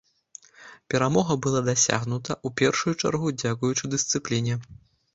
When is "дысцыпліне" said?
3.97-4.63